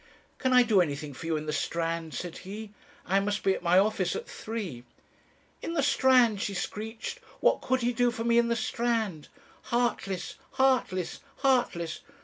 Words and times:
"'Can 0.39 0.51
I 0.51 0.63
do 0.63 0.81
anything 0.81 1.13
for 1.13 1.27
you 1.27 1.37
in 1.37 1.45
the 1.45 1.53
Strand?' 1.53 2.15
said 2.15 2.39
he. 2.39 2.71
'I 3.05 3.19
must 3.19 3.43
be 3.43 3.53
at 3.53 3.61
my 3.61 3.77
office 3.77 4.15
at 4.15 4.27
three.' 4.27 4.83
"'In 5.61 5.73
the 5.73 5.83
Strand!' 5.83 6.41
she 6.41 6.55
screeched. 6.55 7.19
'What 7.39 7.61
could 7.61 7.81
he 7.83 7.93
do 7.93 8.09
for 8.09 8.23
me 8.23 8.39
in 8.39 8.47
the 8.47 8.55
Strand? 8.55 9.27
Heartless 9.65 10.37
heartless 10.53 11.19
heartless! 11.43 11.99